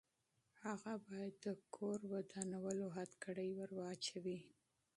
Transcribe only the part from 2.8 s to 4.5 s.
هتکړۍ ورواچوي.